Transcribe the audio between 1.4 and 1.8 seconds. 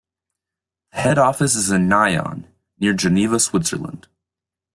is